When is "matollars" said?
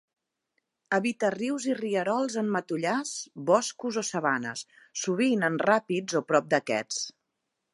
2.55-3.11